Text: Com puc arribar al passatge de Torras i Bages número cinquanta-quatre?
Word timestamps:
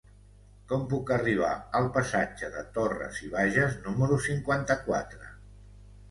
Com 0.69 0.85
puc 0.91 1.09
arribar 1.17 1.49
al 1.79 1.89
passatge 1.97 2.49
de 2.55 2.63
Torras 2.77 3.19
i 3.27 3.29
Bages 3.35 3.75
número 3.83 4.17
cinquanta-quatre? 4.29 5.29